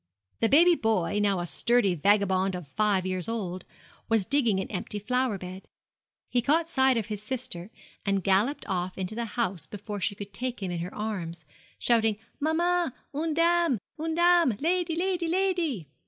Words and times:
The 0.39 0.49
baby 0.49 0.73
boy, 0.73 1.19
now 1.21 1.39
a 1.41 1.45
sturdy 1.45 1.93
vagabond 1.93 2.55
of 2.55 2.67
five 2.67 3.05
years 3.05 3.29
old, 3.29 3.65
was 4.09 4.25
digging 4.25 4.59
an 4.59 4.67
empty 4.71 4.97
flower 4.97 5.37
bed. 5.37 5.67
He 6.27 6.41
caught 6.41 6.67
sight 6.67 6.97
of 6.97 7.05
his 7.05 7.21
sister, 7.21 7.69
and 8.03 8.23
galloped 8.23 8.65
off 8.67 8.97
into 8.97 9.13
the 9.13 9.25
house 9.37 9.67
before 9.67 10.01
she 10.01 10.15
could 10.15 10.33
take 10.33 10.63
him 10.63 10.71
in 10.71 10.79
her 10.79 10.95
arms, 10.95 11.45
shouting, 11.77 12.17
'Maman, 12.39 12.93
une 13.13 13.35
dame 13.35 13.77
une 13.99 14.15
dame! 14.15 14.57
lady, 14.59 14.95
lady, 14.95 15.27
lady!' 15.27 15.87